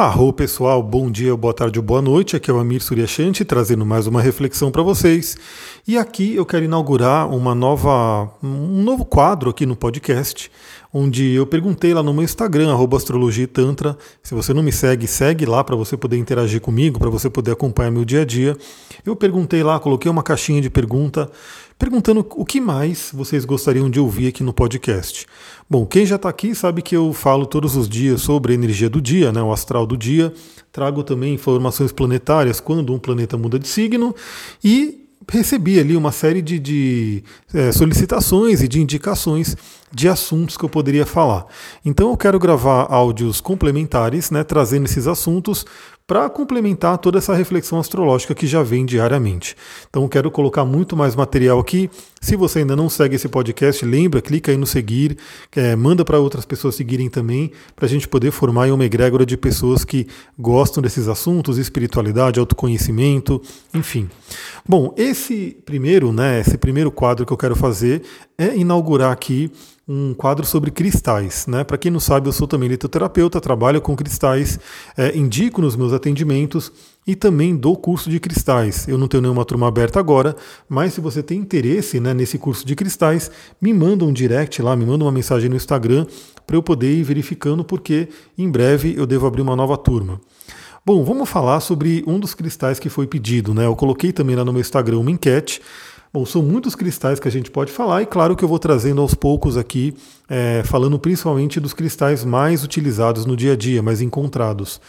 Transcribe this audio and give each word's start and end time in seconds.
Arro 0.00 0.32
pessoal, 0.32 0.82
bom 0.82 1.10
dia, 1.10 1.36
boa 1.36 1.52
tarde 1.52 1.78
ou 1.78 1.84
boa 1.84 2.00
noite. 2.00 2.34
Aqui 2.34 2.50
é 2.50 2.54
o 2.54 2.58
Amir 2.58 2.80
Suryashanti 2.80 3.44
trazendo 3.44 3.84
mais 3.84 4.06
uma 4.06 4.22
reflexão 4.22 4.70
para 4.70 4.82
vocês. 4.82 5.36
E 5.86 5.98
aqui 5.98 6.34
eu 6.34 6.46
quero 6.46 6.64
inaugurar 6.64 7.28
uma 7.28 7.54
nova, 7.54 8.32
um 8.42 8.82
novo 8.82 9.04
quadro 9.04 9.50
aqui 9.50 9.66
no 9.66 9.76
podcast, 9.76 10.50
onde 10.90 11.34
eu 11.34 11.46
perguntei 11.46 11.92
lá 11.92 12.02
no 12.02 12.14
meu 12.14 12.24
Instagram, 12.24 12.74
Astrologia 12.96 13.44
e 13.44 13.46
Tantra. 13.46 13.94
Se 14.22 14.34
você 14.34 14.54
não 14.54 14.62
me 14.62 14.72
segue, 14.72 15.06
segue 15.06 15.44
lá 15.44 15.62
para 15.62 15.76
você 15.76 15.98
poder 15.98 16.16
interagir 16.16 16.62
comigo, 16.62 16.98
para 16.98 17.10
você 17.10 17.28
poder 17.28 17.50
acompanhar 17.50 17.90
meu 17.90 18.06
dia 18.06 18.22
a 18.22 18.24
dia. 18.24 18.56
Eu 19.04 19.14
perguntei 19.14 19.62
lá, 19.62 19.78
coloquei 19.78 20.10
uma 20.10 20.22
caixinha 20.22 20.62
de 20.62 20.70
pergunta 20.70 21.30
perguntando 21.80 22.26
o 22.36 22.44
que 22.44 22.60
mais 22.60 23.10
vocês 23.10 23.46
gostariam 23.46 23.88
de 23.88 23.98
ouvir 23.98 24.28
aqui 24.28 24.44
no 24.44 24.52
podcast. 24.52 25.26
Bom, 25.68 25.86
quem 25.86 26.04
já 26.04 26.16
está 26.16 26.28
aqui 26.28 26.54
sabe 26.54 26.82
que 26.82 26.94
eu 26.94 27.10
falo 27.14 27.46
todos 27.46 27.74
os 27.74 27.88
dias 27.88 28.20
sobre 28.20 28.52
a 28.52 28.54
energia 28.54 28.90
do 28.90 29.00
dia, 29.00 29.32
né, 29.32 29.42
o 29.42 29.50
astral 29.50 29.86
do 29.86 29.96
dia. 29.96 30.30
Trago 30.70 31.02
também 31.02 31.32
informações 31.32 31.90
planetárias 31.90 32.60
quando 32.60 32.92
um 32.92 32.98
planeta 32.98 33.38
muda 33.38 33.58
de 33.58 33.66
signo 33.66 34.14
e 34.62 35.06
recebi 35.26 35.80
ali 35.80 35.96
uma 35.96 36.12
série 36.12 36.42
de, 36.42 36.58
de 36.58 37.24
é, 37.54 37.72
solicitações 37.72 38.62
e 38.62 38.68
de 38.68 38.78
indicações 38.78 39.56
de 39.90 40.06
assuntos 40.06 40.58
que 40.58 40.64
eu 40.64 40.68
poderia 40.68 41.06
falar. 41.06 41.46
Então 41.82 42.10
eu 42.10 42.16
quero 42.16 42.38
gravar 42.38 42.88
áudios 42.90 43.40
complementares, 43.40 44.30
né, 44.30 44.44
trazendo 44.44 44.84
esses 44.84 45.06
assuntos 45.06 45.64
para 46.10 46.28
complementar 46.28 46.98
toda 46.98 47.18
essa 47.18 47.32
reflexão 47.36 47.78
astrológica 47.78 48.34
que 48.34 48.44
já 48.44 48.64
vem 48.64 48.84
diariamente. 48.84 49.54
Então 49.88 50.08
quero 50.08 50.28
colocar 50.28 50.64
muito 50.64 50.96
mais 50.96 51.14
material 51.14 51.60
aqui. 51.60 51.88
Se 52.20 52.34
você 52.34 52.58
ainda 52.58 52.74
não 52.74 52.90
segue 52.90 53.14
esse 53.14 53.28
podcast, 53.28 53.84
lembra, 53.84 54.20
clica 54.20 54.50
aí 54.50 54.56
no 54.56 54.66
seguir, 54.66 55.16
é, 55.54 55.76
manda 55.76 56.04
para 56.04 56.18
outras 56.18 56.44
pessoas 56.44 56.74
seguirem 56.74 57.08
também, 57.08 57.52
para 57.76 57.86
a 57.86 57.88
gente 57.88 58.08
poder 58.08 58.32
formar 58.32 58.72
uma 58.72 58.84
egrégora 58.84 59.24
de 59.24 59.36
pessoas 59.36 59.84
que 59.84 60.08
gostam 60.36 60.82
desses 60.82 61.06
assuntos, 61.06 61.58
espiritualidade, 61.58 62.40
autoconhecimento, 62.40 63.40
enfim. 63.72 64.10
Bom, 64.68 64.92
esse 64.96 65.58
primeiro, 65.64 66.12
né, 66.12 66.40
esse 66.40 66.58
primeiro 66.58 66.90
quadro 66.90 67.24
que 67.24 67.32
eu 67.32 67.36
quero 67.36 67.54
fazer 67.54 68.02
é 68.36 68.56
inaugurar 68.56 69.12
aqui 69.12 69.52
um 69.92 70.14
quadro 70.14 70.46
sobre 70.46 70.70
cristais. 70.70 71.48
Né? 71.48 71.64
Para 71.64 71.76
quem 71.76 71.90
não 71.90 71.98
sabe, 71.98 72.28
eu 72.28 72.32
sou 72.32 72.46
também 72.46 72.68
litoterapeuta, 72.68 73.40
trabalho 73.40 73.80
com 73.80 73.96
cristais, 73.96 74.60
é, 74.96 75.16
indico 75.16 75.60
nos 75.60 75.74
meus 75.74 75.92
atendimentos 75.92 76.70
e 77.04 77.16
também 77.16 77.56
dou 77.56 77.76
curso 77.76 78.08
de 78.08 78.20
cristais. 78.20 78.86
Eu 78.86 78.96
não 78.96 79.08
tenho 79.08 79.22
nenhuma 79.22 79.44
turma 79.44 79.66
aberta 79.66 79.98
agora, 79.98 80.36
mas 80.68 80.94
se 80.94 81.00
você 81.00 81.24
tem 81.24 81.40
interesse 81.40 81.98
né, 81.98 82.14
nesse 82.14 82.38
curso 82.38 82.64
de 82.64 82.76
cristais, 82.76 83.32
me 83.60 83.74
manda 83.74 84.04
um 84.04 84.12
direct 84.12 84.62
lá, 84.62 84.76
me 84.76 84.86
manda 84.86 85.04
uma 85.04 85.10
mensagem 85.10 85.50
no 85.50 85.56
Instagram 85.56 86.06
para 86.46 86.54
eu 86.54 86.62
poder 86.62 86.92
ir 86.92 87.02
verificando, 87.02 87.64
porque 87.64 88.08
em 88.38 88.48
breve 88.48 88.94
eu 88.96 89.08
devo 89.08 89.26
abrir 89.26 89.42
uma 89.42 89.56
nova 89.56 89.76
turma. 89.76 90.20
Bom, 90.86 91.04
vamos 91.04 91.28
falar 91.28 91.60
sobre 91.60 92.02
um 92.06 92.18
dos 92.18 92.32
cristais 92.32 92.78
que 92.78 92.88
foi 92.88 93.06
pedido. 93.06 93.52
Né? 93.52 93.66
Eu 93.66 93.76
coloquei 93.76 94.12
também 94.12 94.34
lá 94.34 94.44
no 94.44 94.52
meu 94.52 94.60
Instagram 94.60 94.98
uma 94.98 95.10
enquete 95.10 95.60
Bom, 96.12 96.26
são 96.26 96.42
muitos 96.42 96.74
cristais 96.74 97.20
que 97.20 97.28
a 97.28 97.30
gente 97.30 97.52
pode 97.52 97.70
falar, 97.70 98.02
e 98.02 98.06
claro 98.06 98.34
que 98.34 98.42
eu 98.42 98.48
vou 98.48 98.58
trazendo 98.58 99.00
aos 99.00 99.14
poucos 99.14 99.56
aqui, 99.56 99.94
é, 100.28 100.60
falando 100.64 100.98
principalmente 100.98 101.60
dos 101.60 101.72
cristais 101.72 102.24
mais 102.24 102.64
utilizados 102.64 103.24
no 103.24 103.36
dia 103.36 103.52
a 103.52 103.56
dia, 103.56 103.80
mais 103.80 104.00
encontrados. 104.00 104.80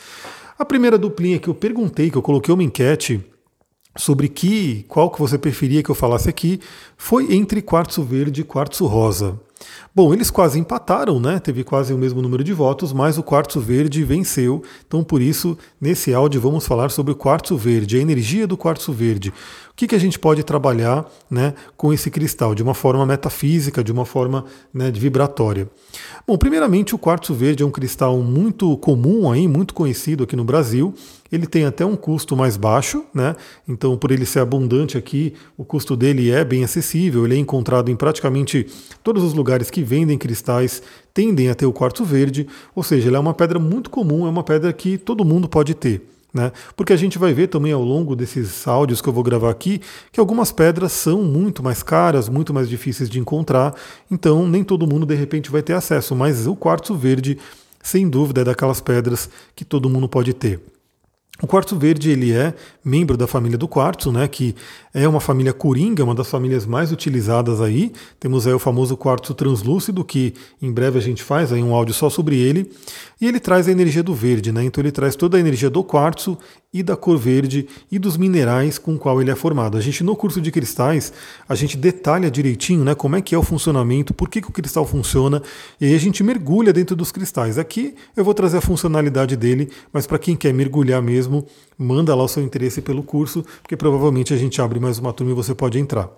A 0.58 0.66
primeira 0.66 0.98
duplinha 0.98 1.38
que 1.38 1.48
eu 1.48 1.54
perguntei, 1.54 2.10
que 2.10 2.18
eu 2.18 2.24
coloquei 2.24 2.52
uma 2.52 2.64
enquete 2.64 3.24
sobre 3.98 4.28
que 4.30 4.86
qual 4.88 5.10
que 5.10 5.20
você 5.20 5.38
preferia 5.38 5.84
que 5.84 5.90
eu 5.90 5.96
falasse 5.96 6.30
aqui, 6.30 6.60
foi 6.98 7.34
entre 7.34 7.62
quartzo 7.62 8.04
verde 8.04 8.42
e 8.42 8.44
quartzo 8.44 8.86
rosa. 8.86 9.40
Bom, 9.94 10.14
eles 10.14 10.32
quase 10.32 10.58
empataram, 10.58 11.20
né? 11.20 11.38
Teve 11.40 11.64
quase 11.64 11.94
o 11.94 11.98
mesmo 11.98 12.22
número 12.22 12.44
de 12.44 12.54
votos, 12.54 12.94
mas 12.94 13.18
o 13.18 13.24
quartzo 13.24 13.60
verde 13.60 14.04
venceu. 14.04 14.64
Então, 14.88 15.04
por 15.04 15.22
isso, 15.22 15.58
nesse 15.80 16.14
áudio 16.14 16.42
vamos 16.42 16.66
falar 16.66 16.90
sobre 16.90 17.12
o 17.12 17.16
quartzo 17.16 17.58
verde, 17.58 17.98
a 17.98 18.02
energia 18.02 18.48
do 18.48 18.58
quartzo 18.58 18.92
verde. 18.92 19.30
O 19.30 19.76
que, 19.76 19.88
que 19.88 19.96
a 19.96 20.00
gente 20.00 20.18
pode 20.18 20.44
trabalhar 20.44 21.06
né, 21.30 21.54
com 21.76 21.92
esse 21.92 22.10
cristal 22.10 22.56
de 22.56 22.64
uma 22.64 22.74
forma 22.74 23.06
metafísica, 23.06 23.84
de 23.84 23.92
uma 23.92 24.06
forma 24.06 24.46
né, 24.74 24.90
de 24.90 25.00
vibratória? 25.00 25.70
Bom, 26.26 26.38
primeiramente, 26.38 26.96
o 26.96 26.98
quartzo 26.98 27.34
verde 27.34 27.64
é 27.64 27.66
um 27.66 27.72
cristal 27.72 28.18
muito 28.20 28.76
comum 28.78 29.32
aí, 29.32 29.48
muito 29.48 29.74
conhecido 29.74 30.24
aqui 30.24 30.36
no 30.36 30.44
Brasil. 30.44 30.94
Ele 31.32 31.48
tem 31.48 31.66
até 31.66 31.86
um 31.86 31.96
custo 31.96 32.36
mais 32.36 32.58
baixo, 32.58 33.06
né? 33.14 33.36
Então, 33.68 33.98
por 33.98 34.12
ele 34.12 34.26
ser 34.26 34.40
abundante 34.40 34.98
aqui, 34.98 35.34
o 35.58 35.64
custo 35.64 35.96
dele 35.96 36.30
é 36.30 36.44
bem 36.44 36.64
acessível. 36.64 37.24
Ele 37.26 37.36
é 37.36 37.38
encontrado 37.38 37.90
em 37.90 37.96
praticamente 37.96 38.68
todos 39.02 39.24
os 39.24 39.34
lugares 39.34 39.70
que 39.70 39.82
vendem 39.82 40.18
cristais 40.18 40.82
tendem 41.14 41.50
a 41.50 41.56
ter 41.56 41.66
o 41.66 41.74
quartzo 41.74 42.04
verde, 42.04 42.48
ou 42.76 42.84
seja, 42.84 43.08
ele 43.08 43.16
é 43.16 43.20
uma 43.20 43.34
pedra 43.34 43.60
muito 43.60 43.90
comum, 43.90 44.26
é 44.26 44.30
uma 44.30 44.44
pedra 44.44 44.72
que 44.72 44.98
todo 44.98 45.26
mundo 45.26 45.48
pode 45.48 45.74
ter. 45.74 46.02
Né? 46.34 46.52
Porque 46.78 46.94
a 46.94 46.98
gente 46.98 47.18
vai 47.18 47.34
ver 47.34 47.48
também 47.48 47.74
ao 47.74 47.84
longo 47.84 48.16
desses 48.16 48.66
áudios 48.66 49.02
que 49.02 49.10
eu 49.10 49.12
vou 49.12 49.22
gravar 49.22 49.50
aqui 49.50 49.82
que 50.14 50.20
algumas 50.20 50.50
pedras 50.50 50.94
são 50.94 51.22
muito 51.24 51.62
mais 51.62 51.84
caras, 51.84 52.30
muito 52.30 52.54
mais 52.54 52.70
difíceis 52.70 53.10
de 53.10 53.20
encontrar, 53.20 53.76
então 54.10 54.48
nem 54.48 54.64
todo 54.64 54.88
mundo 54.88 55.06
de 55.06 55.14
repente 55.14 55.52
vai 55.52 55.62
ter 55.62 55.74
acesso, 55.74 56.16
mas 56.16 56.48
o 56.48 56.56
quartzo 56.56 56.96
verde, 56.96 57.38
sem 57.84 58.10
dúvida, 58.10 58.42
é 58.42 58.44
daquelas 58.46 58.80
pedras 58.80 59.30
que 59.54 59.66
todo 59.66 59.90
mundo 59.90 60.08
pode 60.08 60.34
ter. 60.34 60.62
O 61.42 61.48
quartzo 61.48 61.76
verde 61.76 62.12
ele 62.12 62.32
é 62.32 62.54
membro 62.86 63.18
da 63.18 63.26
família 63.26 63.58
do 63.58 63.68
quartzo, 63.68 64.12
né, 64.12 64.28
que 64.28 64.56
é 64.94 65.08
uma 65.08 65.20
família 65.20 65.52
coringa, 65.52 66.04
uma 66.04 66.14
das 66.14 66.30
famílias 66.30 66.68
mais 66.68 66.92
utilizadas 66.92 67.60
aí. 67.60 67.92
Temos 68.20 68.46
aí 68.46 68.54
o 68.54 68.60
famoso 68.60 68.96
quartzo 68.96 69.34
translúcido, 69.34 70.04
que 70.04 70.36
em 70.62 70.72
breve 70.72 71.00
a 71.00 71.02
gente 71.02 71.24
faz 71.24 71.52
aí 71.52 71.64
um 71.64 71.74
áudio 71.74 71.96
só 71.96 72.10
sobre 72.12 72.38
ele. 72.38 72.72
E 73.22 73.28
ele 73.28 73.40
traz 73.40 73.68
a 73.68 73.72
energia 73.72 74.02
do 74.02 74.16
verde, 74.16 74.52
né? 74.52 74.64
Então 74.64 74.82
ele 74.82 74.92
traz 74.92 75.16
toda 75.16 75.38
a 75.38 75.40
energia 75.40 75.70
do 75.70 75.84
quartzo 75.84 76.36
e 76.74 76.82
da 76.82 76.96
cor 76.96 77.18
verde 77.18 77.68
e 77.92 78.00
dos 78.00 78.16
minerais 78.16 78.78
com 78.78 78.98
qual 78.98 79.22
ele 79.22 79.30
é 79.30 79.36
formado. 79.36 79.78
A 79.78 79.82
gente 79.82 80.04
no 80.04 80.16
curso 80.16 80.40
de 80.40 80.52
cristais, 80.52 81.12
a 81.48 81.54
gente 81.54 81.76
detalha 81.76 82.32
direitinho, 82.32 82.84
né, 82.84 82.96
como 82.96 83.16
é 83.16 83.22
que 83.22 83.36
é 83.36 83.38
o 83.38 83.44
funcionamento, 83.44 84.14
por 84.14 84.30
que, 84.30 84.42
que 84.42 84.48
o 84.48 84.54
cristal 84.54 84.86
funciona, 84.86 85.42
e 85.80 85.86
aí 85.86 85.96
a 85.96 86.00
gente 86.00 86.24
mergulha 86.24 86.72
dentro 86.72 86.96
dos 86.96 87.12
cristais. 87.12 87.58
Aqui 87.58 87.94
eu 88.16 88.24
vou 88.24 88.34
trazer 88.34 88.58
a 88.58 88.62
funcionalidade 88.62 89.36
dele, 89.36 89.70
mas 89.92 90.08
para 90.08 90.18
quem 90.18 90.36
quer 90.36 90.54
mergulhar 90.54 91.02
mesmo, 91.02 91.46
manda 91.78 92.16
lá 92.16 92.24
o 92.24 92.28
seu 92.28 92.42
interesse 92.42 92.82
pelo 92.82 93.04
curso, 93.04 93.44
porque 93.62 93.76
provavelmente 93.76 94.34
a 94.34 94.38
gente 94.38 94.62
abre 94.62 94.80
mais 94.80 94.98
uma 94.98 95.12
turma 95.12 95.34
e 95.34 95.36
você 95.36 95.54
pode 95.54 95.78
entrar. 95.78 96.10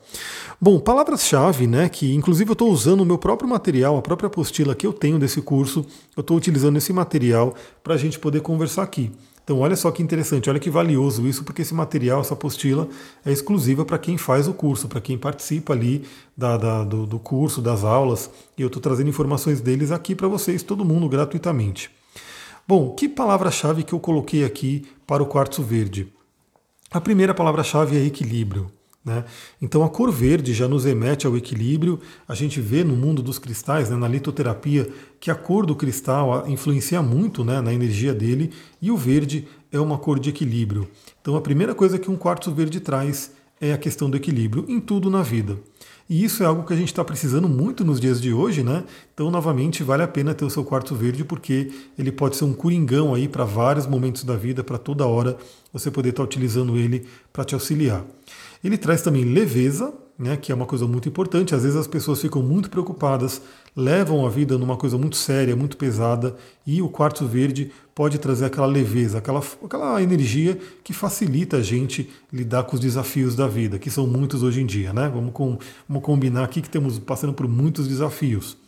Bom, 0.62 0.80
palavras-chave, 0.80 1.66
né, 1.66 1.90
que 1.90 2.14
inclusive 2.14 2.52
eu 2.52 2.54
estou 2.54 2.72
usando 2.72 3.02
o 3.02 3.06
meu 3.06 3.18
próprio 3.18 3.50
material, 3.50 3.98
a 3.98 4.02
própria 4.04 4.28
apostila 4.28 4.76
que 4.76 4.86
eu 4.86 4.94
tenho 4.94 5.18
desse 5.18 5.42
curso, 5.42 5.84
eu 6.16 6.22
estou 6.22 6.38
utilizando 6.38 6.78
esse 6.78 6.93
material 6.94 7.54
para 7.84 7.96
a 7.96 7.98
gente 7.98 8.20
poder 8.20 8.42
conversar 8.42 8.84
aqui. 8.84 9.12
Então, 9.44 9.60
olha 9.60 9.76
só 9.76 9.92
que 9.92 10.02
interessante, 10.02 10.50
olha 10.50 10.60
que 10.60 10.70
valioso 10.70 11.28
isso, 11.28 11.44
porque 11.44 11.64
esse 11.64 11.74
material, 11.74 12.22
essa 12.22 12.34
apostila, 12.34 12.88
é 13.26 13.32
exclusiva 13.32 13.84
para 13.84 13.98
quem 13.98 14.18
faz 14.18 14.48
o 14.48 14.54
curso, 14.54 14.88
para 14.88 15.02
quem 15.02 15.18
participa 15.18 15.74
ali 15.74 16.06
da, 16.36 16.56
da, 16.56 16.84
do, 16.86 17.06
do 17.06 17.20
curso, 17.20 17.62
das 17.62 17.84
aulas, 17.84 18.30
e 18.58 18.62
eu 18.62 18.68
estou 18.68 18.82
trazendo 18.82 19.10
informações 19.10 19.60
deles 19.60 19.92
aqui 19.92 20.16
para 20.16 20.30
vocês, 20.30 20.64
todo 20.64 20.86
mundo, 20.86 21.10
gratuitamente. 21.10 21.92
Bom, 22.66 22.96
que 22.96 23.10
palavra-chave 23.10 23.84
que 23.84 23.92
eu 23.92 24.00
coloquei 24.00 24.46
aqui 24.46 24.86
para 25.06 25.22
o 25.22 25.26
quartzo 25.26 25.62
verde? 25.62 26.08
A 26.90 27.02
primeira 27.02 27.34
palavra-chave 27.34 27.98
é 27.98 28.06
equilíbrio. 28.06 28.72
Né? 29.04 29.26
Então 29.62 29.84
a 29.84 29.90
cor 29.90 30.12
verde 30.12 30.54
já 30.54 30.68
nos 30.68 30.86
remete 30.86 31.28
ao 31.28 31.36
equilíbrio. 31.36 32.00
A 32.28 32.34
gente 32.34 32.62
vê 32.62 32.84
no 32.84 32.96
mundo 32.96 33.22
dos 33.22 33.38
cristais, 33.38 33.90
né, 33.90 33.98
na 33.98 34.08
litoterapia, 34.08 34.88
que 35.20 35.30
a 35.30 35.36
cor 35.36 35.66
do 35.66 35.76
cristal 35.76 36.48
influencia 36.48 37.02
muito 37.02 37.44
né, 37.44 37.60
na 37.60 37.74
energia 37.74 38.14
dele 38.14 38.52
e 38.82 38.92
o 38.92 38.98
verde 38.98 39.48
é 39.72 39.80
uma 39.80 39.98
cor 39.98 40.20
de 40.20 40.30
equilíbrio. 40.30 40.88
Então 41.22 41.36
a 41.36 41.42
primeira 41.42 41.76
coisa 41.76 42.00
que 42.00 42.10
um 42.10 42.16
quartzo 42.16 42.54
verde 42.54 42.80
traz 42.80 43.32
é 43.60 43.74
a 43.74 43.78
questão 43.78 44.10
do 44.10 44.18
equilíbrio 44.18 44.66
em 44.68 44.80
tudo 44.80 45.10
na 45.10 45.22
vida. 45.22 45.58
E 46.10 46.24
isso 46.24 46.44
é 46.44 46.46
algo 46.46 46.64
que 46.64 46.74
a 46.74 46.76
gente 46.76 46.90
está 46.90 47.04
precisando 47.04 47.48
muito 47.48 47.86
nos 47.86 48.00
dias 48.00 48.22
de 48.22 48.34
hoje, 48.34 48.62
né? 48.62 48.84
Então, 49.14 49.32
novamente, 49.32 49.84
vale 49.84 50.04
a 50.04 50.08
pena 50.08 50.34
ter 50.34 50.44
o 50.44 50.50
seu 50.50 50.64
quartzo 50.64 50.94
verde, 50.96 51.24
porque 51.24 51.72
ele 51.98 52.12
pode 52.12 52.36
ser 52.36 52.44
um 52.44 52.54
coringão 52.54 53.14
aí 53.14 53.28
para 53.28 53.46
vários 53.46 53.88
momentos 53.88 54.26
da 54.26 54.36
vida, 54.36 54.64
para 54.64 54.78
toda 54.78 55.08
hora 55.08 55.38
você 55.72 55.90
poder 55.90 56.10
estar 56.10 56.22
tá 56.22 56.26
utilizando 56.26 56.78
ele 56.78 57.08
para 57.32 57.46
te 57.46 57.54
auxiliar. 57.54 58.04
Ele 58.64 58.78
traz 58.78 59.02
também 59.02 59.26
leveza, 59.26 59.94
né, 60.18 60.38
que 60.38 60.52
é 60.52 60.56
uma 60.56 60.66
coisa 60.66 60.88
muito 60.88 61.10
importante. 61.10 61.54
Às 61.54 61.64
vezes 61.64 61.78
as 61.78 61.88
pessoas 61.88 62.22
ficam 62.22 62.42
muito 62.42 62.70
preocupadas, 62.70 63.42
levam 63.76 64.26
a 64.26 64.30
vida 64.30 64.58
numa 64.58 64.78
coisa 64.78 64.98
muito 64.98 65.18
séria, 65.18 65.56
muito 65.56 65.76
pesada, 65.76 66.36
e 66.66 66.82
o 66.82 66.88
quartzo 66.88 67.28
verde 67.28 67.72
pode 67.94 68.18
trazer 68.18 68.46
aquela 68.46 68.68
leveza, 68.68 69.18
aquela, 69.18 69.42
aquela 69.64 70.02
energia 70.02 70.58
que 70.84 70.94
facilita 70.94 71.58
a 71.58 71.62
gente 71.62 72.10
lidar 72.32 72.64
com 72.64 72.76
os 72.76 72.80
desafios 72.80 73.36
da 73.36 73.48
vida, 73.48 73.78
que 73.78 73.90
são 73.90 74.08
muitos 74.08 74.44
hoje 74.44 74.62
em 74.62 74.66
dia. 74.66 74.94
Né? 74.94 75.12
Vamos, 75.14 75.34
com, 75.34 75.58
vamos 75.88 76.04
combinar 76.04 76.44
aqui 76.44 76.62
que 76.62 76.68
estamos 76.68 76.98
passando 77.00 77.34
por 77.34 77.48
muitos 77.48 77.88
desafios. 77.88 78.63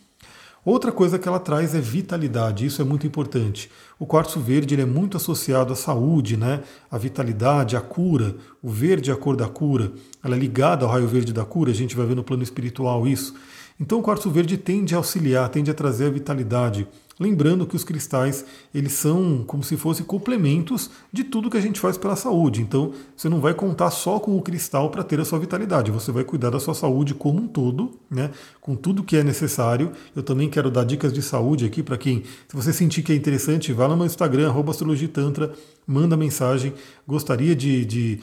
Outra 0.66 0.90
coisa 0.90 1.16
que 1.16 1.28
ela 1.28 1.38
traz 1.38 1.76
é 1.76 1.80
vitalidade, 1.80 2.66
isso 2.66 2.82
é 2.82 2.84
muito 2.84 3.06
importante. 3.06 3.70
O 4.00 4.04
quartzo 4.04 4.40
verde 4.40 4.74
é 4.74 4.84
muito 4.84 5.16
associado 5.16 5.72
à 5.72 5.76
saúde, 5.76 6.36
né? 6.36 6.60
à 6.90 6.98
vitalidade, 6.98 7.76
à 7.76 7.80
cura. 7.80 8.34
O 8.60 8.68
verde 8.68 9.12
é 9.12 9.14
a 9.14 9.16
cor 9.16 9.36
da 9.36 9.46
cura, 9.46 9.92
ela 10.24 10.34
é 10.34 10.38
ligada 10.40 10.84
ao 10.84 10.90
raio 10.90 11.06
verde 11.06 11.32
da 11.32 11.44
cura, 11.44 11.70
a 11.70 11.74
gente 11.74 11.94
vai 11.94 12.04
ver 12.04 12.16
no 12.16 12.24
plano 12.24 12.42
espiritual 12.42 13.06
isso. 13.06 13.36
Então 13.78 13.98
o 13.98 14.02
quartzo 14.02 14.30
verde 14.30 14.56
tende 14.56 14.94
a 14.94 14.98
auxiliar, 14.98 15.48
tende 15.48 15.70
a 15.70 15.74
trazer 15.74 16.06
a 16.06 16.10
vitalidade, 16.10 16.88
Lembrando 17.18 17.66
que 17.66 17.74
os 17.74 17.82
cristais, 17.82 18.44
eles 18.74 18.92
são 18.92 19.42
como 19.46 19.62
se 19.62 19.74
fossem 19.78 20.04
complementos 20.04 20.90
de 21.10 21.24
tudo 21.24 21.48
que 21.48 21.56
a 21.56 21.60
gente 21.62 21.80
faz 21.80 21.96
pela 21.96 22.14
saúde. 22.14 22.60
Então, 22.60 22.92
você 23.16 23.26
não 23.26 23.40
vai 23.40 23.54
contar 23.54 23.90
só 23.90 24.20
com 24.20 24.36
o 24.36 24.42
cristal 24.42 24.90
para 24.90 25.02
ter 25.02 25.18
a 25.18 25.24
sua 25.24 25.38
vitalidade, 25.38 25.90
você 25.90 26.12
vai 26.12 26.24
cuidar 26.24 26.50
da 26.50 26.60
sua 26.60 26.74
saúde 26.74 27.14
como 27.14 27.40
um 27.40 27.48
todo, 27.48 27.92
né? 28.10 28.30
Com 28.60 28.76
tudo 28.76 29.02
que 29.02 29.16
é 29.16 29.24
necessário. 29.24 29.92
Eu 30.14 30.22
também 30.22 30.50
quero 30.50 30.70
dar 30.70 30.84
dicas 30.84 31.10
de 31.10 31.22
saúde 31.22 31.64
aqui 31.64 31.82
para 31.82 31.96
quem, 31.96 32.22
se 32.22 32.54
você 32.54 32.70
sentir 32.70 33.02
que 33.02 33.12
é 33.12 33.16
interessante, 33.16 33.72
vá 33.72 33.88
no 33.88 33.96
meu 33.96 34.04
Instagram, 34.04 34.50
astrologitantra, 34.70 35.54
manda 35.86 36.18
mensagem. 36.18 36.74
Gostaria 37.08 37.56
de, 37.56 37.86
de 37.86 38.20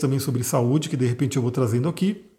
também 0.00 0.20
sobre 0.20 0.44
saúde, 0.44 0.88
que 0.88 0.96
de 0.96 1.06
repente 1.06 1.36
eu 1.36 1.42
vou 1.42 1.50
trazendo 1.50 1.88
aqui. 1.88 2.31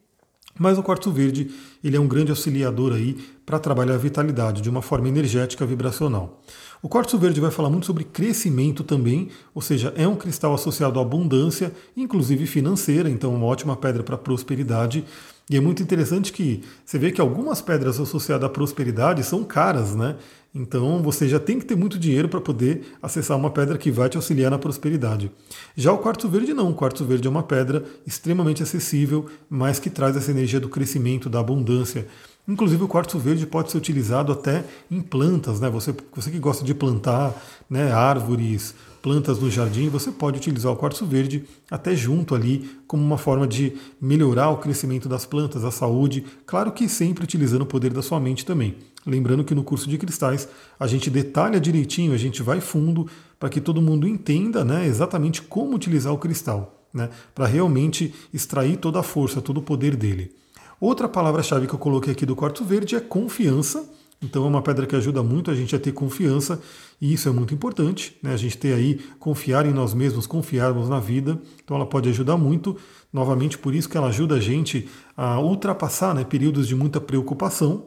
Mas 0.57 0.77
o 0.77 0.83
quartzo 0.83 1.11
verde 1.11 1.49
ele 1.83 1.97
é 1.97 1.99
um 1.99 2.07
grande 2.07 2.31
auxiliador 2.31 2.93
aí 2.93 3.17
para 3.45 3.59
trabalhar 3.59 3.95
a 3.95 3.97
vitalidade 3.97 4.61
de 4.61 4.69
uma 4.69 4.81
forma 4.81 5.07
energética 5.07 5.65
vibracional. 5.65 6.41
O 6.81 6.89
quartzo 6.89 7.17
verde 7.17 7.39
vai 7.39 7.49
falar 7.49 7.69
muito 7.69 7.85
sobre 7.85 8.03
crescimento 8.03 8.83
também, 8.83 9.29
ou 9.55 9.61
seja, 9.61 9.93
é 9.95 10.07
um 10.07 10.15
cristal 10.15 10.53
associado 10.53 10.99
à 10.99 11.01
abundância, 11.01 11.71
inclusive 11.95 12.45
financeira, 12.45 13.09
então 13.09 13.33
uma 13.33 13.45
ótima 13.45 13.75
pedra 13.75 14.03
para 14.03 14.17
prosperidade. 14.17 15.03
E 15.49 15.57
é 15.57 15.61
muito 15.61 15.81
interessante 15.81 16.31
que 16.31 16.61
você 16.85 16.99
vê 16.99 17.11
que 17.11 17.21
algumas 17.21 17.61
pedras 17.61 17.99
associadas 17.99 18.45
à 18.45 18.49
prosperidade 18.49 19.23
são 19.23 19.43
caras, 19.43 19.95
né? 19.95 20.17
Então 20.55 21.01
você 21.01 21.27
já 21.27 21.39
tem 21.39 21.57
que 21.57 21.65
ter 21.65 21.75
muito 21.75 21.97
dinheiro 21.97 22.29
para 22.29 22.39
poder 22.39 22.95
acessar 23.01 23.35
uma 23.35 23.49
pedra 23.49 23.75
que 23.75 23.89
vai 23.89 24.07
te 24.07 24.17
auxiliar 24.17 24.51
na 24.51 24.59
prosperidade. 24.59 25.31
Já 25.75 25.91
o 25.91 25.97
quartzo 25.97 26.29
verde 26.29 26.53
não, 26.53 26.69
o 26.69 26.75
quartzo 26.75 27.03
verde 27.05 27.27
é 27.27 27.31
uma 27.31 27.41
pedra 27.41 27.83
extremamente 28.05 28.61
acessível, 28.61 29.25
mas 29.49 29.79
que 29.79 29.89
traz 29.89 30.15
essa 30.15 30.29
energia 30.29 30.59
do 30.59 30.69
crescimento, 30.69 31.27
da 31.27 31.39
abundância. 31.39 32.07
Inclusive 32.47 32.83
o 32.83 32.87
quartzo 32.87 33.17
verde 33.17 33.47
pode 33.47 33.71
ser 33.71 33.77
utilizado 33.77 34.31
até 34.31 34.63
em 34.91 35.01
plantas, 35.01 35.59
né? 35.59 35.69
Você, 35.71 35.95
você 36.15 36.29
que 36.29 36.39
gosta 36.39 36.63
de 36.63 36.75
plantar 36.75 37.33
né, 37.67 37.91
árvores, 37.91 38.75
plantas 39.03 39.37
no 39.37 39.51
jardim, 39.51 39.89
você 39.89 40.09
pode 40.13 40.37
utilizar 40.37 40.71
o 40.71 40.77
quartzo 40.77 41.05
verde 41.05 41.43
até 41.69 41.93
junto 41.93 42.33
ali, 42.33 42.69
como 42.87 43.03
uma 43.03 43.17
forma 43.17 43.45
de 43.45 43.73
melhorar 43.99 44.49
o 44.49 44.57
crescimento 44.57 45.09
das 45.09 45.25
plantas, 45.25 45.65
a 45.65 45.71
saúde, 45.71 46.23
claro 46.45 46.71
que 46.71 46.87
sempre 46.87 47.25
utilizando 47.25 47.63
o 47.63 47.65
poder 47.65 47.91
da 47.91 48.01
sua 48.01 48.17
mente 48.17 48.45
também. 48.45 48.77
Lembrando 49.05 49.43
que 49.43 49.53
no 49.53 49.61
curso 49.61 49.89
de 49.89 49.97
cristais 49.97 50.47
a 50.79 50.87
gente 50.87 51.09
detalha 51.09 51.59
direitinho, 51.59 52.13
a 52.13 52.17
gente 52.17 52.41
vai 52.41 52.61
fundo 52.61 53.05
para 53.37 53.49
que 53.49 53.59
todo 53.59 53.81
mundo 53.81 54.07
entenda 54.07 54.63
né, 54.63 54.87
exatamente 54.87 55.41
como 55.41 55.75
utilizar 55.75 56.13
o 56.13 56.17
cristal, 56.17 56.87
né, 56.93 57.09
para 57.35 57.45
realmente 57.45 58.15
extrair 58.33 58.77
toda 58.77 59.01
a 59.01 59.03
força, 59.03 59.41
todo 59.41 59.57
o 59.57 59.63
poder 59.63 59.97
dele. 59.97 60.31
Outra 60.79 61.09
palavra-chave 61.09 61.67
que 61.67 61.73
eu 61.73 61.79
coloquei 61.79 62.13
aqui 62.13 62.25
do 62.25 62.37
quartzo 62.37 62.63
verde 62.63 62.95
é 62.95 63.01
confiança. 63.01 63.85
Então 64.23 64.45
é 64.45 64.47
uma 64.47 64.61
pedra 64.61 64.87
que 64.87 64.95
ajuda 64.95 65.21
muito 65.21 65.51
a 65.51 65.55
gente 65.55 65.75
a 65.75 65.79
ter 65.79 65.91
confiança 65.91 66.61
e 67.01 67.13
isso 67.13 67.27
é 67.27 67.31
muito 67.31 67.53
importante, 67.53 68.17
né? 68.23 68.33
A 68.33 68.37
gente 68.37 68.57
ter 68.57 68.73
aí 68.73 68.99
confiar 69.19 69.65
em 69.65 69.73
nós 69.73 69.93
mesmos, 69.93 70.25
confiarmos 70.25 70.87
na 70.87 70.99
vida. 70.99 71.39
Então 71.63 71.75
ela 71.75 71.85
pode 71.85 72.07
ajudar 72.09 72.37
muito. 72.37 72.77
Novamente 73.11 73.57
por 73.57 73.75
isso 73.75 73.89
que 73.89 73.97
ela 73.97 74.07
ajuda 74.07 74.35
a 74.35 74.39
gente 74.39 74.89
a 75.15 75.39
ultrapassar 75.39 76.15
né, 76.15 76.23
períodos 76.23 76.67
de 76.67 76.75
muita 76.75 77.01
preocupação. 77.01 77.85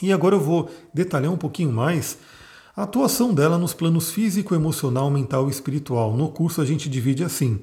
E 0.00 0.12
agora 0.12 0.36
eu 0.36 0.40
vou 0.40 0.70
detalhar 0.94 1.32
um 1.32 1.36
pouquinho 1.36 1.72
mais 1.72 2.18
a 2.78 2.84
atuação 2.84 3.34
dela 3.34 3.58
nos 3.58 3.74
planos 3.74 4.12
físico, 4.12 4.54
emocional, 4.54 5.10
mental 5.10 5.48
e 5.48 5.50
espiritual. 5.50 6.16
No 6.16 6.28
curso 6.28 6.60
a 6.60 6.64
gente 6.64 6.88
divide 6.88 7.24
assim. 7.24 7.58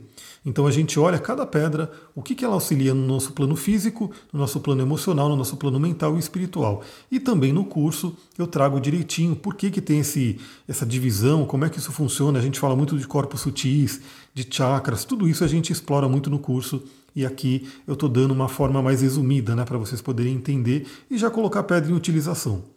Então 0.46 0.68
a 0.68 0.72
gente 0.72 1.00
olha 1.00 1.18
cada 1.18 1.46
pedra, 1.46 1.90
o 2.14 2.22
que, 2.22 2.36
que 2.36 2.44
ela 2.44 2.56
auxilia 2.56 2.94
no 2.94 3.08
nosso 3.08 3.32
plano 3.32 3.56
físico, 3.56 4.12
no 4.34 4.38
nosso 4.38 4.60
plano 4.60 4.82
emocional, 4.82 5.30
no 5.30 5.38
nosso 5.38 5.56
plano 5.56 5.80
mental 5.80 6.18
e 6.18 6.20
espiritual. 6.20 6.84
E 7.10 7.18
também 7.18 7.54
no 7.54 7.64
curso 7.64 8.14
eu 8.38 8.46
trago 8.46 8.78
direitinho 8.78 9.38
por 9.38 9.56
que, 9.56 9.72
que 9.72 9.80
tem 9.80 10.00
esse, 10.00 10.38
essa 10.68 10.86
divisão, 10.86 11.46
como 11.46 11.64
é 11.64 11.70
que 11.70 11.80
isso 11.80 11.94
funciona. 11.94 12.38
A 12.38 12.42
gente 12.42 12.60
fala 12.60 12.76
muito 12.76 12.98
de 12.98 13.08
corpos 13.08 13.40
sutis, 13.40 14.02
de 14.34 14.46
chakras, 14.52 15.06
tudo 15.06 15.30
isso 15.30 15.46
a 15.46 15.48
gente 15.48 15.72
explora 15.72 16.10
muito 16.10 16.30
no 16.30 16.40
curso. 16.40 16.84
E 17.16 17.26
aqui 17.26 17.70
eu 17.88 17.94
estou 17.94 18.10
dando 18.10 18.34
uma 18.34 18.50
forma 18.50 18.82
mais 18.82 19.02
resumida 19.02 19.56
né, 19.56 19.64
para 19.64 19.78
vocês 19.78 20.02
poderem 20.02 20.34
entender 20.34 20.86
e 21.10 21.18
já 21.18 21.32
colocar 21.32 21.62
a 21.62 21.64
pedra 21.64 21.90
em 21.90 21.96
utilização. 21.96 22.75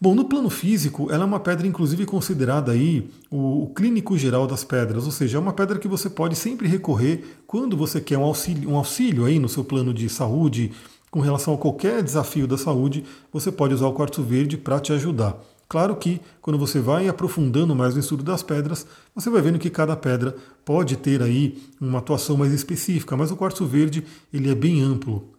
Bom, 0.00 0.14
no 0.14 0.26
plano 0.26 0.48
físico, 0.48 1.10
ela 1.10 1.24
é 1.24 1.26
uma 1.26 1.40
pedra 1.40 1.66
inclusive 1.66 2.06
considerada 2.06 2.70
aí 2.70 3.10
o, 3.28 3.64
o, 3.64 3.66
clínico 3.74 4.16
geral 4.16 4.46
das 4.46 4.62
pedras, 4.62 5.04
ou 5.06 5.10
seja, 5.10 5.38
é 5.38 5.40
uma 5.40 5.52
pedra 5.52 5.76
que 5.76 5.88
você 5.88 6.08
pode 6.08 6.36
sempre 6.36 6.68
recorrer 6.68 7.24
quando 7.48 7.76
você 7.76 8.00
quer 8.00 8.16
um 8.16 8.22
auxílio, 8.22 8.70
um 8.70 8.76
auxílio 8.76 9.24
aí 9.24 9.40
no 9.40 9.48
seu 9.48 9.64
plano 9.64 9.92
de 9.92 10.08
saúde, 10.08 10.70
com 11.10 11.18
relação 11.18 11.54
a 11.54 11.58
qualquer 11.58 12.00
desafio 12.00 12.46
da 12.46 12.56
saúde, 12.56 13.04
você 13.32 13.50
pode 13.50 13.74
usar 13.74 13.88
o 13.88 13.92
quartzo 13.92 14.22
verde 14.22 14.56
para 14.56 14.78
te 14.78 14.92
ajudar. 14.92 15.36
Claro 15.68 15.96
que 15.96 16.20
quando 16.40 16.60
você 16.60 16.78
vai 16.78 17.08
aprofundando 17.08 17.74
mais 17.74 17.94
no 17.94 18.00
estudo 18.00 18.22
das 18.22 18.42
pedras, 18.42 18.86
você 19.12 19.28
vai 19.28 19.42
vendo 19.42 19.58
que 19.58 19.68
cada 19.68 19.96
pedra 19.96 20.36
pode 20.64 20.96
ter 20.96 21.20
aí 21.22 21.60
uma 21.80 21.98
atuação 21.98 22.36
mais 22.36 22.52
específica, 22.52 23.16
mas 23.16 23.32
o 23.32 23.36
quartzo 23.36 23.66
verde 23.66 24.04
ele 24.32 24.48
é 24.48 24.54
bem 24.54 24.80
amplo. 24.80 25.37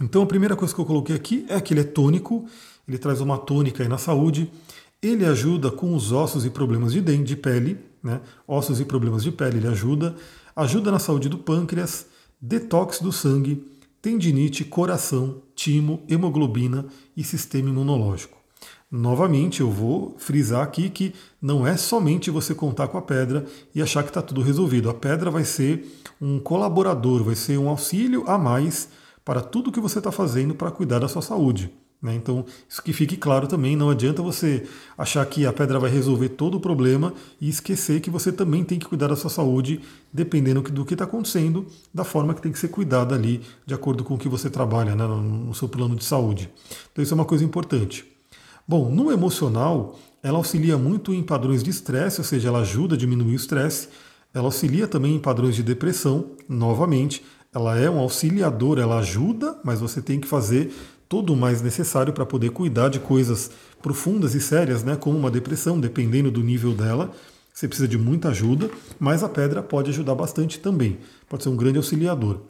Então 0.00 0.22
a 0.22 0.26
primeira 0.26 0.56
coisa 0.56 0.74
que 0.74 0.80
eu 0.80 0.84
coloquei 0.84 1.16
aqui 1.16 1.46
é 1.48 1.60
que 1.60 1.72
ele 1.72 1.80
é 1.80 1.84
tônico 1.84 2.46
ele 2.88 2.98
traz 2.98 3.20
uma 3.20 3.36
tônica 3.36 3.82
aí 3.82 3.88
na 3.88 3.98
saúde. 3.98 4.50
Ele 5.02 5.24
ajuda 5.24 5.70
com 5.70 5.94
os 5.94 6.12
ossos 6.12 6.44
e 6.44 6.50
problemas 6.50 6.92
de 6.92 7.00
dente, 7.00 7.24
de 7.24 7.36
pele, 7.36 7.78
né? 8.02 8.20
Ossos 8.46 8.80
e 8.80 8.84
problemas 8.84 9.22
de 9.22 9.32
pele, 9.32 9.58
ele 9.58 9.68
ajuda. 9.68 10.14
Ajuda 10.54 10.90
na 10.90 10.98
saúde 10.98 11.28
do 11.28 11.38
pâncreas, 11.38 12.06
detox 12.40 13.00
do 13.00 13.12
sangue, 13.12 13.62
tendinite, 14.00 14.64
coração, 14.64 15.42
timo, 15.54 16.02
hemoglobina 16.08 16.86
e 17.16 17.24
sistema 17.24 17.68
imunológico. 17.68 18.36
Novamente, 18.90 19.60
eu 19.60 19.70
vou 19.70 20.14
frisar 20.16 20.62
aqui 20.62 20.88
que 20.88 21.12
não 21.42 21.66
é 21.66 21.76
somente 21.76 22.30
você 22.30 22.54
contar 22.54 22.86
com 22.88 22.96
a 22.96 23.02
pedra 23.02 23.44
e 23.74 23.82
achar 23.82 24.02
que 24.04 24.10
está 24.10 24.22
tudo 24.22 24.40
resolvido. 24.40 24.88
A 24.88 24.94
pedra 24.94 25.30
vai 25.30 25.44
ser 25.44 25.84
um 26.20 26.38
colaborador, 26.38 27.24
vai 27.24 27.34
ser 27.34 27.58
um 27.58 27.68
auxílio 27.68 28.24
a 28.28 28.38
mais 28.38 28.88
para 29.26 29.40
tudo 29.40 29.72
que 29.72 29.80
você 29.80 29.98
está 29.98 30.12
fazendo 30.12 30.54
para 30.54 30.70
cuidar 30.70 31.00
da 31.00 31.08
sua 31.08 31.20
saúde. 31.20 31.68
Né? 32.00 32.14
Então, 32.14 32.44
isso 32.68 32.80
que 32.80 32.92
fique 32.92 33.16
claro 33.16 33.48
também, 33.48 33.74
não 33.74 33.90
adianta 33.90 34.22
você 34.22 34.64
achar 34.96 35.26
que 35.26 35.44
a 35.44 35.52
pedra 35.52 35.80
vai 35.80 35.90
resolver 35.90 36.28
todo 36.28 36.58
o 36.58 36.60
problema 36.60 37.12
e 37.40 37.48
esquecer 37.48 38.00
que 38.00 38.08
você 38.08 38.30
também 38.30 38.62
tem 38.62 38.78
que 38.78 38.86
cuidar 38.86 39.08
da 39.08 39.16
sua 39.16 39.28
saúde, 39.28 39.80
dependendo 40.12 40.62
do 40.62 40.84
que 40.84 40.94
está 40.94 41.02
acontecendo, 41.02 41.66
da 41.92 42.04
forma 42.04 42.34
que 42.34 42.40
tem 42.40 42.52
que 42.52 42.58
ser 42.58 42.68
cuidada 42.68 43.16
ali, 43.16 43.42
de 43.66 43.74
acordo 43.74 44.04
com 44.04 44.14
o 44.14 44.18
que 44.18 44.28
você 44.28 44.48
trabalha 44.48 44.94
né, 44.94 45.04
no 45.04 45.52
seu 45.54 45.68
plano 45.68 45.96
de 45.96 46.04
saúde. 46.04 46.48
Então, 46.92 47.02
isso 47.02 47.12
é 47.12 47.16
uma 47.16 47.24
coisa 47.24 47.44
importante. 47.44 48.04
Bom, 48.68 48.92
no 48.92 49.10
emocional, 49.10 49.98
ela 50.22 50.38
auxilia 50.38 50.78
muito 50.78 51.12
em 51.12 51.24
padrões 51.24 51.64
de 51.64 51.70
estresse, 51.70 52.20
ou 52.20 52.24
seja, 52.24 52.46
ela 52.46 52.60
ajuda 52.60 52.94
a 52.94 52.98
diminuir 52.98 53.32
o 53.32 53.36
estresse. 53.36 53.88
Ela 54.32 54.44
auxilia 54.44 54.86
também 54.86 55.16
em 55.16 55.18
padrões 55.18 55.56
de 55.56 55.64
depressão, 55.64 56.26
novamente, 56.48 57.24
ela 57.56 57.78
é 57.78 57.88
um 57.88 57.98
auxiliador, 57.98 58.78
ela 58.78 58.98
ajuda, 58.98 59.58
mas 59.64 59.80
você 59.80 60.02
tem 60.02 60.20
que 60.20 60.28
fazer 60.28 60.74
todo 61.08 61.32
o 61.32 61.36
mais 61.36 61.62
necessário 61.62 62.12
para 62.12 62.26
poder 62.26 62.50
cuidar 62.50 62.90
de 62.90 63.00
coisas 63.00 63.50
profundas 63.80 64.34
e 64.34 64.42
sérias, 64.42 64.84
né, 64.84 64.94
como 64.94 65.16
uma 65.16 65.30
depressão, 65.30 65.80
dependendo 65.80 66.30
do 66.30 66.42
nível 66.42 66.74
dela. 66.74 67.10
Você 67.54 67.66
precisa 67.66 67.88
de 67.88 67.96
muita 67.96 68.28
ajuda, 68.28 68.70
mas 69.00 69.24
a 69.24 69.28
pedra 69.30 69.62
pode 69.62 69.88
ajudar 69.88 70.14
bastante 70.14 70.60
também. 70.60 70.98
Pode 71.30 71.44
ser 71.44 71.48
um 71.48 71.56
grande 71.56 71.78
auxiliador. 71.78 72.42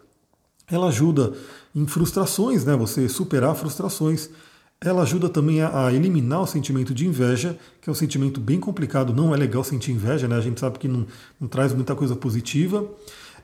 Ela 0.68 0.88
ajuda 0.88 1.34
em 1.72 1.86
frustrações, 1.86 2.64
né, 2.64 2.74
você 2.74 3.08
superar 3.08 3.54
frustrações. 3.54 4.28
Ela 4.80 5.02
ajuda 5.02 5.28
também 5.28 5.62
a, 5.62 5.92
eliminar 5.92 6.42
o 6.42 6.46
sentimento 6.48 6.92
de 6.92 7.06
inveja, 7.06 7.56
que 7.80 7.88
é 7.88 7.92
um 7.92 7.94
sentimento 7.94 8.40
bem 8.40 8.58
complicado. 8.58 9.12
Não 9.12 9.32
é 9.32 9.36
legal 9.36 9.62
sentir 9.62 9.92
inveja, 9.92 10.26
né? 10.26 10.36
A 10.36 10.40
gente 10.40 10.58
sabe 10.58 10.80
que 10.80 10.88
não, 10.88 11.06
não 11.40 11.46
traz 11.46 11.72
muita 11.72 11.94
coisa 11.94 12.16
positiva. 12.16 12.84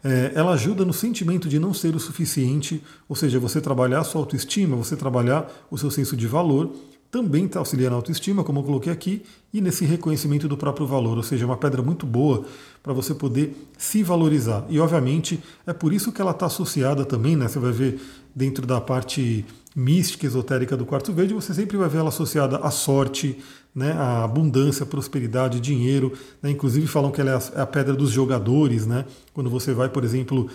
É, 0.05 0.33
ela 0.35 0.53
ajuda 0.53 0.85
no 0.85 0.93
sentimento 0.93 1.49
de 1.49 1.59
não 1.59 1.73
ser 1.73 1.95
o 1.95 2.01
suficiente, 2.01 2.83
ou 3.09 3.15
seja, 3.15 3.39
você 3.39 3.61
trabalhar 3.61 4.01
a 4.01 4.05
sua 4.05 4.21
autoestima, 4.21 4.77
você 4.77 4.97
trabalhar 4.97 5.49
o 5.71 5.79
seu 5.79 5.91
senso 5.91 6.17
de 6.17 6.27
valor, 6.27 6.73
também 7.13 7.45
está 7.45 7.59
auxiliando 7.59 7.95
a 7.95 7.99
autoestima, 7.99 8.43
como 8.43 8.61
eu 8.61 8.65
coloquei 8.65 8.91
aqui, 8.91 9.23
e 9.53 9.61
nesse 9.61 9.85
reconhecimento 9.85 10.49
do 10.49 10.57
próprio 10.57 10.87
valor, 10.87 11.19
ou 11.19 11.23
seja, 11.23 11.45
uma 11.45 11.59
pedra 11.59 11.83
muito 11.83 12.07
boa 12.07 12.47
para 12.83 12.95
você 12.95 13.15
poder 13.15 13.55
se 13.77 14.03
valorizar. 14.03 14.65
E 14.71 14.81
obviamente 14.81 15.39
é 15.67 15.75
por 15.75 15.93
isso 15.93 16.11
que 16.11 16.23
ela 16.23 16.31
está 16.31 16.47
associada 16.47 17.05
também, 17.05 17.37
né? 17.37 17.47
Você 17.49 17.59
vai 17.59 17.71
ver 17.71 18.01
dentro 18.35 18.67
da 18.67 18.81
parte 18.81 19.45
mística, 19.75 20.27
esotérica 20.27 20.77
do 20.77 20.85
quarto 20.85 21.13
verde, 21.13 21.35
você 21.35 21.55
sempre 21.55 21.77
vai 21.77 21.89
ver 21.89 21.99
ela 21.99 22.09
associada 22.09 22.59
à 22.59 22.71
sorte, 22.71 23.39
né, 23.75 23.93
a 23.93 24.25
abundância, 24.25 24.85
a 24.85 24.87
prosperidade, 24.87 25.61
dinheiro. 25.61 26.13
Né, 26.43 26.51
inclusive 26.51 26.87
falam 26.87 27.11
que 27.11 27.21
ela 27.21 27.31
é 27.31 27.35
a, 27.35 27.63
é 27.63 27.67
pedra 27.67 27.95
dos 27.95 28.11
jogadores. 28.11 28.87
Né, 28.87 29.05
quando 29.33 29.49
você 29.49 29.73
vai, 29.73 29.89
por 29.89 30.05
exemplo, 30.05 30.49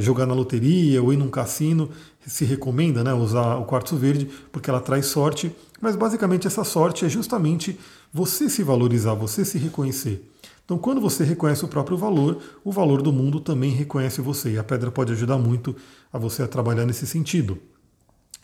jogar 0.00 0.26
na 0.26 0.34
loteria 0.34 1.02
ou 1.02 1.12
ir 1.12 1.16
num 1.16 1.30
cassino, 1.30 1.88
se 2.26 2.44
recomenda 2.44 3.02
né, 3.02 3.12
usar 3.12 3.56
o 3.56 3.64
quartzo 3.64 3.96
verde 3.96 4.28
porque 4.50 4.68
ela 4.68 4.80
traz 4.80 5.06
sorte. 5.06 5.54
Mas 5.80 5.96
basicamente 5.96 6.46
essa 6.46 6.62
sorte 6.62 7.04
é 7.04 7.08
justamente 7.08 7.78
você 8.12 8.48
se 8.48 8.62
valorizar, 8.62 9.14
você 9.14 9.44
se 9.44 9.58
reconhecer. 9.58 10.28
Então, 10.64 10.78
quando 10.78 11.00
você 11.00 11.24
reconhece 11.24 11.64
o 11.64 11.68
próprio 11.68 11.96
valor, 11.96 12.40
o 12.62 12.70
valor 12.70 13.02
do 13.02 13.12
mundo 13.12 13.40
também 13.40 13.72
reconhece 13.72 14.20
você. 14.20 14.52
E 14.52 14.58
a 14.58 14.64
pedra 14.64 14.90
pode 14.90 15.12
ajudar 15.12 15.36
muito 15.36 15.74
a 16.12 16.18
você 16.18 16.42
a 16.42 16.48
trabalhar 16.48 16.86
nesse 16.86 17.06
sentido. 17.06 17.58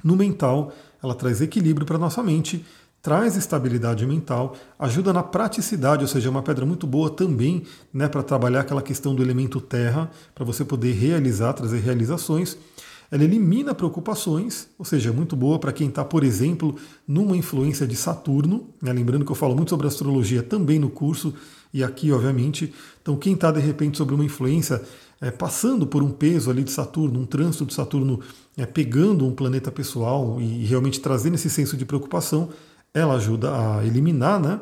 No 0.02 0.16
mental, 0.16 0.72
ela 1.02 1.14
traz 1.14 1.40
equilíbrio 1.40 1.86
para 1.86 1.98
nossa 1.98 2.22
mente, 2.22 2.64
traz 3.02 3.36
estabilidade 3.36 4.04
mental, 4.06 4.56
ajuda 4.78 5.12
na 5.12 5.22
praticidade, 5.22 6.02
ou 6.02 6.08
seja, 6.08 6.28
é 6.28 6.30
uma 6.30 6.42
pedra 6.42 6.66
muito 6.66 6.86
boa 6.86 7.10
também 7.10 7.62
né, 7.92 8.08
para 8.08 8.22
trabalhar 8.22 8.60
aquela 8.60 8.82
questão 8.82 9.14
do 9.14 9.22
elemento 9.22 9.60
terra, 9.60 10.10
para 10.34 10.44
você 10.44 10.64
poder 10.64 10.92
realizar, 10.92 11.52
trazer 11.52 11.78
realizações. 11.78 12.56
Ela 13.10 13.24
elimina 13.24 13.74
preocupações, 13.74 14.68
ou 14.78 14.84
seja, 14.84 15.08
é 15.08 15.12
muito 15.12 15.34
boa 15.34 15.58
para 15.58 15.72
quem 15.72 15.88
está, 15.88 16.04
por 16.04 16.22
exemplo, 16.22 16.76
numa 17.06 17.36
influência 17.36 17.86
de 17.86 17.96
Saturno. 17.96 18.68
Né? 18.82 18.92
Lembrando 18.92 19.24
que 19.24 19.32
eu 19.32 19.36
falo 19.36 19.56
muito 19.56 19.70
sobre 19.70 19.86
astrologia 19.86 20.42
também 20.42 20.78
no 20.78 20.90
curso 20.90 21.32
e 21.72 21.82
aqui, 21.82 22.12
obviamente. 22.12 22.72
Então, 23.00 23.16
quem 23.16 23.32
está 23.32 23.50
de 23.50 23.60
repente 23.60 23.96
sobre 23.96 24.14
uma 24.14 24.24
influência, 24.24 24.82
é, 25.20 25.30
passando 25.30 25.86
por 25.86 26.02
um 26.02 26.10
peso 26.10 26.50
ali 26.50 26.62
de 26.62 26.70
Saturno, 26.70 27.20
um 27.20 27.26
trânsito 27.26 27.66
de 27.66 27.74
Saturno 27.74 28.20
é, 28.56 28.64
pegando 28.64 29.26
um 29.26 29.34
planeta 29.34 29.70
pessoal 29.70 30.40
e 30.40 30.64
realmente 30.64 31.00
trazendo 31.00 31.34
esse 31.34 31.50
senso 31.50 31.76
de 31.76 31.84
preocupação, 31.84 32.50
ela 32.94 33.14
ajuda 33.14 33.50
a 33.50 33.84
eliminar, 33.84 34.40
né? 34.40 34.60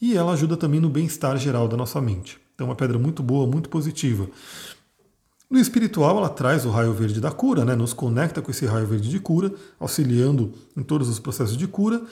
E 0.00 0.16
ela 0.16 0.32
ajuda 0.32 0.56
também 0.56 0.80
no 0.80 0.88
bem-estar 0.88 1.36
geral 1.36 1.66
da 1.68 1.76
nossa 1.76 2.00
mente. 2.00 2.38
Então, 2.54 2.66
uma 2.66 2.76
pedra 2.76 2.98
muito 2.98 3.22
boa, 3.22 3.46
muito 3.46 3.68
positiva. 3.68 4.28
No 5.50 5.58
espiritual, 5.58 6.18
ela 6.18 6.28
traz 6.28 6.66
o 6.66 6.70
raio 6.70 6.92
verde 6.92 7.20
da 7.20 7.30
cura, 7.30 7.64
né? 7.64 7.74
nos 7.74 7.94
conecta 7.94 8.42
com 8.42 8.50
esse 8.50 8.66
raio 8.66 8.86
verde 8.86 9.08
de 9.08 9.18
cura, 9.18 9.52
auxiliando 9.80 10.52
em 10.76 10.82
todos 10.82 11.08
os 11.08 11.18
processos 11.18 11.56
de 11.56 11.66
cura. 11.66 12.02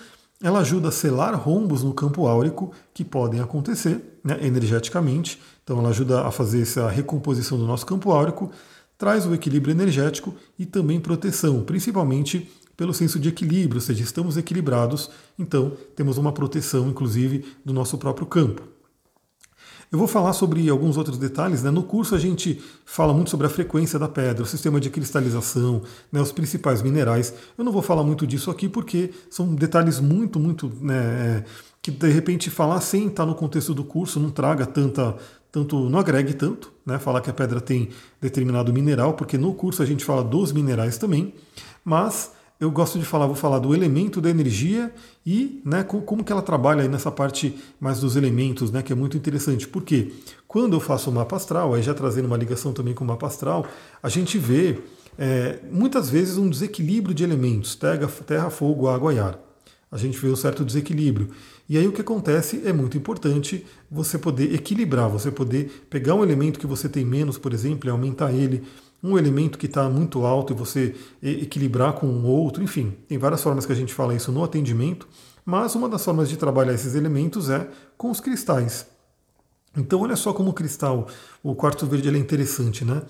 Ela 0.43 0.61
ajuda 0.61 0.89
a 0.89 0.93
selar 0.93 1.35
rombos 1.35 1.83
no 1.83 1.95
campo 1.95 2.27
áurico 2.27 2.73
que 2.93 3.05
podem 3.05 3.41
acontecer 3.41 4.19
né, 4.23 4.39
energeticamente. 4.43 5.41
Então, 5.65 5.79
ela 5.79 5.89
ajuda 5.89 6.27
a 6.27 6.31
fazer 6.31 6.63
essa 6.63 6.89
recomposição 6.89 7.57
do 7.57 7.67
nosso 7.67 7.87
campo 7.87 8.11
áurico, 8.11 8.51
traz 8.99 9.27
o 9.27 9.35
equilíbrio 9.35 9.73
energético 9.73 10.35
e 10.59 10.67
também 10.67 11.01
proteção, 11.01 11.63
principalmente 11.63 12.51
pelo 12.77 12.93
senso 12.93 13.19
de 13.19 13.31
equilíbrio, 13.31 13.79
ou 13.79 13.81
seja, 13.81 14.03
estamos 14.03 14.37
equilibrados, 14.37 15.11
então 15.39 15.73
temos 15.95 16.19
uma 16.19 16.33
proteção, 16.33 16.89
inclusive, 16.89 17.45
do 17.65 17.73
nosso 17.73 17.97
próprio 17.97 18.27
campo. 18.27 18.76
Eu 19.97 19.99
vou 19.99 20.07
falar 20.07 20.35
sobre 20.35 20.69
alguns 20.69 20.99
outros 20.99 21.17
detalhes. 21.17 21.63
Né? 21.63 21.71
No 21.71 21.83
curso 21.83 22.15
a 22.15 22.19
gente 22.19 22.61
fala 22.85 23.15
muito 23.15 23.31
sobre 23.31 23.47
a 23.47 23.49
frequência 23.49 23.99
da 23.99 24.07
pedra, 24.07 24.43
o 24.43 24.47
sistema 24.47 24.79
de 24.79 24.91
cristalização, 24.91 25.81
né, 26.13 26.21
os 26.21 26.33
principais 26.33 26.83
minerais. 26.83 27.33
Eu 27.57 27.65
não 27.65 27.73
vou 27.73 27.81
falar 27.81 28.05
muito 28.05 28.27
disso 28.27 28.51
aqui 28.51 28.69
porque 28.69 29.11
são 29.31 29.55
detalhes 29.55 29.99
muito, 29.99 30.39
muito. 30.39 30.71
Né, 30.83 30.97
é, 30.97 31.45
que 31.81 31.91
de 31.91 32.11
repente 32.11 32.51
falar 32.51 32.83
sem 32.83 33.07
estar 33.07 33.25
no 33.25 33.35
contexto 33.35 33.73
do 33.73 33.85
curso 33.85 34.21
não 34.21 34.29
traga 34.31 34.67
tanta. 34.67 35.17
Tanto, 35.51 35.89
não 35.89 35.99
agregue 35.99 36.35
tanto, 36.35 36.71
né? 36.85 36.99
Falar 36.99 37.23
que 37.23 37.31
a 37.31 37.33
pedra 37.33 37.63
tem 37.63 37.89
determinado 38.21 38.71
mineral, 38.75 39.15
porque 39.15 39.39
no 39.39 39.55
curso 39.55 39.83
a 39.83 39.87
gente 39.87 40.05
fala 40.05 40.23
dos 40.23 40.53
minerais 40.53 40.99
também, 40.99 41.33
mas 41.83 42.33
eu 42.59 42.71
gosto 42.71 42.99
de 42.99 43.05
falar, 43.05 43.27
vou 43.27 43.37
falar 43.37 43.59
do 43.59 43.75
elemento 43.75 44.21
da 44.21 44.31
energia 44.31 44.93
e 45.25 45.61
né, 45.65 45.83
como 45.83 46.25
que 46.25 46.33
ela 46.33 46.43
trabalha 46.43 46.83
aí 46.83 46.89
nessa 46.89 47.11
parte 47.11 47.55
mais 47.79 48.01
dos 48.01 48.17
elementos, 48.17 48.71
né, 48.71 48.83
que 48.83 48.93
é 48.93 48.97
muito 48.97 49.17
interessante. 49.17 49.69
Porque 49.69 50.13
quando 50.49 50.75
eu 50.75 50.81
faço 50.81 51.11
o 51.11 51.13
mapa 51.13 51.37
astral, 51.37 51.75
aí 51.75 51.83
já 51.83 51.93
trazendo 51.93 52.27
uma 52.27 52.37
ligação 52.37 52.73
também 52.73 52.95
com 52.95 53.05
o 53.05 53.07
mapa 53.07 53.27
astral, 53.27 53.67
a 54.03 54.09
gente 54.09 54.39
vê 54.39 54.79
é, 55.19 55.59
muitas 55.71 56.09
vezes 56.09 56.39
um 56.39 56.49
desequilíbrio 56.49 57.15
de 57.15 57.25
elementos, 57.25 57.79
terra, 58.27 58.51
fogo, 58.51 58.89
água 58.89 59.13
e 59.13 59.19
ar. 59.19 59.46
A 59.97 59.99
gente 59.99 60.19
vê 60.19 60.29
um 60.29 60.37
certo 60.37 60.63
desequilíbrio. 60.63 61.31
E 61.67 61.79
aí 61.79 61.89
o 61.89 61.93
que 61.93 62.03
acontece 62.03 62.61
é 62.67 62.73
muito 62.73 62.99
importante 62.99 63.65
você 63.91 64.19
poder 64.19 64.55
equilibrar, 64.55 65.09
você 65.09 65.31
poder 65.31 65.87
pegar 65.89 66.15
um 66.15 66.23
elemento 66.23 66.61
que 66.61 66.67
você 66.67 66.87
tem 66.87 67.03
menos, 67.03 67.39
por 67.39 67.55
exemplo, 67.55 67.89
e 67.89 67.91
aumentar 67.91 68.31
ele 68.31 68.63
um 69.03 69.17
elemento 69.17 69.59
que 69.59 69.65
está 69.65 69.89
muito 69.89 70.27
alto 70.27 70.53
e 70.53 70.57
você 70.57 70.95
equilibrar 71.23 71.95
com 71.95 72.07
um 72.07 72.27
outro, 72.27 72.63
enfim, 72.63 72.95
tem 73.09 73.17
várias 73.17 73.43
formas 73.43 73.65
que 73.65 73.73
a 73.73 73.77
gente 73.77 73.95
fala 73.95 74.15
isso 74.15 74.31
no 74.31 74.45
atendimento, 74.45 75.09
mas 75.45 75.75
uma 75.75 75.89
das 75.89 76.05
formas 76.05 76.29
de 76.29 76.37
trabalhar 76.37 76.75
esses 76.75 76.95
elementos 76.95 77.49
é 77.49 77.69
com 77.97 78.11
os 78.11 78.21
cristais. 78.21 78.87
Então 79.75 80.01
olha 80.01 80.17
só 80.17 80.33
como 80.33 80.51
o 80.51 80.53
cristal, 80.53 81.07
o 81.43 81.55
quartzo 81.55 81.87
verde 81.87 82.09
é 82.09 82.19
interessante, 82.19 82.85
né? 82.85 83.03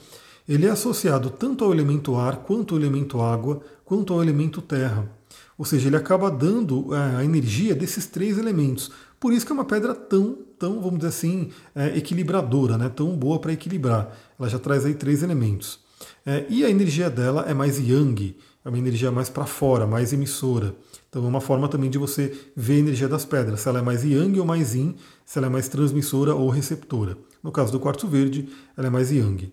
Ele 0.49 0.67
é 0.67 0.71
associado 0.71 1.31
tanto 1.31 1.65
ao 1.65 1.73
elemento 1.73 2.15
ar, 2.15 2.37
quanto 2.37 2.75
ao 2.75 2.81
elemento 2.81 3.21
água, 3.21 3.61
quanto 3.85 4.13
ao 4.13 4.23
elemento 4.23 4.63
terra. 4.63 5.11
Ou 5.59 5.65
seja, 5.65 5.89
ele 5.89 5.97
acaba 5.97 6.31
dando 6.31 6.95
é, 6.95 7.17
a 7.17 7.25
energia 7.25 7.75
desses 7.75 8.07
três 8.07 8.39
elementos. 8.39 8.91
Por 9.19 9.33
isso 9.33 9.47
que 9.47 9.53
é 9.53 9.55
uma 9.55 9.65
pedra 9.65 9.95
tão, 9.95 10.39
tão 10.59 10.81
vamos 10.81 10.99
dizer 10.99 11.09
assim, 11.09 11.51
é, 11.75 11.97
equilibradora, 11.97 12.77
né? 12.77 12.89
tão 12.89 13.17
boa 13.17 13.39
para 13.39 13.53
equilibrar. 13.53 14.15
Ela 14.39 14.49
já 14.49 14.59
traz 14.59 14.85
aí 14.85 14.95
três 14.95 15.23
elementos. 15.23 15.81
É, 16.25 16.45
e 16.49 16.65
a 16.65 16.71
energia 16.71 17.09
dela 17.09 17.45
é 17.49 17.55
mais 17.55 17.79
yang, 17.79 18.37
é 18.65 18.69
uma 18.69 18.79
energia 18.79 19.11
mais 19.11 19.29
para 19.31 19.47
fora, 19.47 19.87
mais 19.87 20.13
emissora. 20.13 20.75
Então 21.09 21.25
é 21.25 21.29
uma 21.29 21.41
forma 21.41 21.69
também 21.69 21.89
de 21.89 21.97
você 21.97 22.37
ver 22.55 22.75
a 22.75 22.79
energia 22.79 23.09
das 23.09 23.25
pedras, 23.25 23.61
se 23.61 23.69
ela 23.69 23.79
é 23.79 23.83
mais 23.83 24.05
yang 24.05 24.39
ou 24.39 24.45
mais 24.45 24.75
yin, 24.75 24.97
se 25.25 25.39
ela 25.39 25.47
é 25.47 25.51
mais 25.51 25.69
transmissora 25.69 26.35
ou 26.35 26.51
receptora. 26.51 27.17
No 27.43 27.51
caso 27.51 27.73
do 27.73 27.81
quartzo 27.81 28.07
verde, 28.07 28.49
ela 28.77 28.89
é 28.89 28.91
mais 28.91 29.11
yang. 29.11 29.51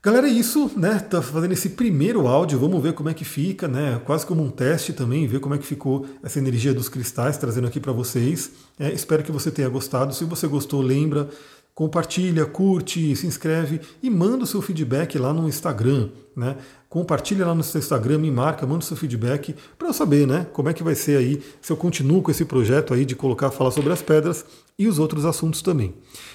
Galera, 0.00 0.28
é 0.28 0.30
isso, 0.30 0.70
né? 0.76 0.96
Tá 1.00 1.20
fazendo 1.20 1.50
esse 1.50 1.70
primeiro 1.70 2.28
áudio, 2.28 2.56
vamos 2.56 2.80
ver 2.80 2.92
como 2.92 3.08
é 3.08 3.14
que 3.14 3.24
fica, 3.24 3.66
né? 3.66 4.00
Quase 4.06 4.24
como 4.24 4.44
um 4.44 4.48
teste 4.48 4.92
também, 4.92 5.26
ver 5.26 5.40
como 5.40 5.56
é 5.56 5.58
que 5.58 5.66
ficou 5.66 6.06
essa 6.22 6.38
energia 6.38 6.72
dos 6.72 6.88
cristais, 6.88 7.36
trazendo 7.36 7.66
aqui 7.66 7.80
para 7.80 7.90
vocês. 7.90 8.52
É, 8.78 8.92
espero 8.92 9.24
que 9.24 9.32
você 9.32 9.50
tenha 9.50 9.68
gostado. 9.68 10.14
Se 10.14 10.24
você 10.24 10.46
gostou, 10.46 10.80
lembra, 10.80 11.28
compartilha, 11.74 12.46
curte, 12.46 13.16
se 13.16 13.26
inscreve 13.26 13.80
e 14.00 14.08
manda 14.08 14.44
o 14.44 14.46
seu 14.46 14.62
feedback 14.62 15.18
lá 15.18 15.32
no 15.32 15.48
Instagram, 15.48 16.10
né? 16.36 16.56
Compartilha 16.88 17.44
lá 17.44 17.54
no 17.54 17.64
seu 17.64 17.80
Instagram, 17.80 18.18
me 18.18 18.30
marca, 18.30 18.64
manda 18.68 18.84
o 18.84 18.86
seu 18.86 18.96
feedback 18.96 19.52
para 19.76 19.88
eu 19.88 19.92
saber, 19.92 20.28
né? 20.28 20.46
Como 20.52 20.68
é 20.68 20.72
que 20.72 20.84
vai 20.84 20.94
ser 20.94 21.18
aí, 21.18 21.42
se 21.60 21.72
eu 21.72 21.76
continuo 21.76 22.22
com 22.22 22.30
esse 22.30 22.44
projeto 22.44 22.94
aí 22.94 23.04
de 23.04 23.16
colocar, 23.16 23.50
falar 23.50 23.72
sobre 23.72 23.92
as 23.92 24.00
pedras 24.00 24.44
e 24.78 24.86
os 24.86 25.00
outros 25.00 25.24
assuntos 25.24 25.60
também. 25.60 25.92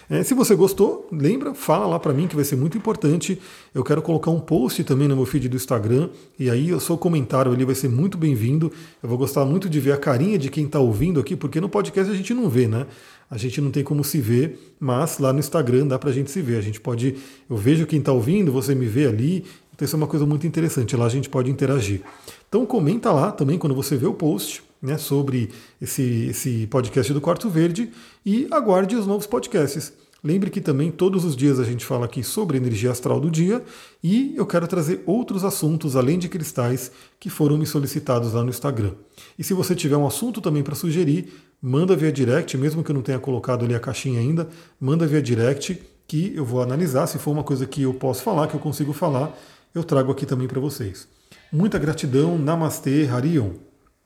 É, 0.09 0.21
se 0.21 0.33
você 0.33 0.53
gostou, 0.53 1.07
lembra, 1.09 1.53
fala 1.53 1.85
lá 1.85 1.97
para 1.97 2.11
mim 2.11 2.27
que 2.27 2.35
vai 2.35 2.43
ser 2.43 2.57
muito 2.57 2.77
importante. 2.77 3.39
Eu 3.73 3.85
quero 3.85 4.01
colocar 4.01 4.31
um 4.31 4.39
post 4.39 4.83
também 4.83 5.07
no 5.07 5.15
meu 5.15 5.25
feed 5.25 5.47
do 5.47 5.55
Instagram 5.55 6.09
e 6.37 6.49
aí 6.49 6.73
o 6.73 6.79
seu 6.79 6.97
comentário 6.97 7.53
ali 7.53 7.63
vai 7.63 7.73
ser 7.73 7.87
muito 7.87 8.17
bem-vindo. 8.17 8.69
Eu 9.01 9.07
vou 9.07 9.17
gostar 9.17 9.45
muito 9.45 9.69
de 9.69 9.79
ver 9.79 9.93
a 9.93 9.97
carinha 9.97 10.37
de 10.37 10.49
quem 10.49 10.65
está 10.65 10.77
ouvindo 10.77 11.21
aqui, 11.21 11.37
porque 11.37 11.61
no 11.61 11.69
podcast 11.69 12.11
a 12.11 12.15
gente 12.15 12.33
não 12.33 12.49
vê, 12.49 12.67
né? 12.67 12.85
A 13.31 13.37
gente 13.37 13.61
não 13.61 13.71
tem 13.71 13.81
como 13.81 14.03
se 14.03 14.19
ver, 14.19 14.75
mas 14.77 15.19
lá 15.19 15.31
no 15.31 15.39
Instagram 15.39 15.87
dá 15.87 15.97
para 15.97 16.09
a 16.09 16.13
gente 16.13 16.29
se 16.29 16.41
ver. 16.41 16.57
A 16.57 16.61
gente 16.61 16.81
pode, 16.81 17.15
eu 17.49 17.55
vejo 17.55 17.85
quem 17.85 17.99
está 17.99 18.11
ouvindo, 18.11 18.51
você 18.51 18.75
me 18.75 18.87
vê 18.87 19.07
ali. 19.07 19.45
Então 19.73 19.85
isso 19.85 19.95
é 19.95 19.97
uma 19.97 20.05
coisa 20.05 20.25
muito 20.25 20.45
interessante. 20.45 20.97
Lá 20.97 21.05
a 21.05 21.09
gente 21.09 21.29
pode 21.29 21.49
interagir. 21.49 22.01
Então 22.49 22.65
comenta 22.65 23.09
lá 23.09 23.31
também 23.31 23.57
quando 23.57 23.73
você 23.73 23.95
vê 23.95 24.05
o 24.05 24.13
post 24.13 24.61
né, 24.83 24.97
sobre 24.97 25.49
esse, 25.81 26.27
esse 26.29 26.67
podcast 26.67 27.13
do 27.13 27.21
Quarto 27.21 27.49
Verde 27.49 27.89
e 28.25 28.47
aguarde 28.51 28.97
os 28.97 29.07
novos 29.07 29.25
podcasts. 29.25 29.93
Lembre 30.21 30.49
que 30.49 30.61
também 30.61 30.89
todos 30.89 31.25
os 31.25 31.35
dias 31.35 31.59
a 31.59 31.63
gente 31.63 31.85
fala 31.85 32.05
aqui 32.05 32.23
sobre 32.23 32.57
energia 32.57 32.91
astral 32.91 33.19
do 33.19 33.29
dia 33.29 33.61
e 34.01 34.33
eu 34.35 34.45
quero 34.45 34.67
trazer 34.67 35.01
outros 35.05 35.43
assuntos 35.43 35.95
além 35.95 36.17
de 36.17 36.29
cristais 36.29 36.91
que 37.19 37.29
foram 37.29 37.57
me 37.57 37.65
solicitados 37.65 38.33
lá 38.33 38.43
no 38.43 38.49
Instagram. 38.49 38.93
E 39.37 39.43
se 39.43 39.53
você 39.53 39.75
tiver 39.75 39.97
um 39.97 40.07
assunto 40.07 40.39
também 40.39 40.63
para 40.63 40.75
sugerir, 40.75 41.33
manda 41.61 41.95
via 41.95 42.11
direct, 42.11 42.57
mesmo 42.57 42.83
que 42.83 42.91
eu 42.91 42.95
não 42.95 43.01
tenha 43.01 43.19
colocado 43.19 43.65
ali 43.65 43.75
a 43.75 43.79
caixinha 43.79 44.19
ainda, 44.19 44.47
manda 44.79 45.07
via 45.07 45.21
direct 45.21 45.81
que 46.07 46.33
eu 46.35 46.45
vou 46.45 46.61
analisar. 46.61 47.07
Se 47.07 47.17
for 47.17 47.31
uma 47.31 47.43
coisa 47.43 47.65
que 47.65 47.81
eu 47.81 47.93
posso 47.93 48.23
falar, 48.23 48.47
que 48.47 48.53
eu 48.53 48.61
consigo 48.61 48.93
falar, 48.93 49.37
eu 49.75 49.83
trago 49.83 50.11
aqui 50.11 50.25
também 50.25 50.47
para 50.47 50.59
vocês. 50.59 51.05
Muita 51.51 51.77
gratidão, 51.77 52.37
Namastê, 52.37 53.07
Harion. 53.11 53.51